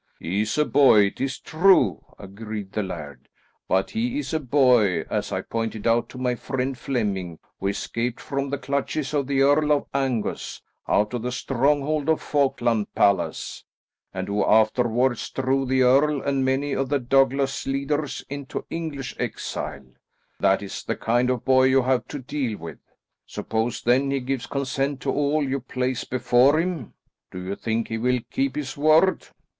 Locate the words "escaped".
7.67-8.19